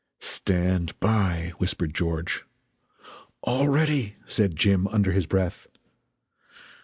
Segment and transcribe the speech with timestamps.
[0.19, 2.43] "Stand by!" whispered George.
[3.43, 5.67] "All ready!" said Jim, under his breath.